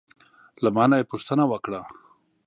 [0.63, 1.81] له ما نه یې پوښتنه وکړه: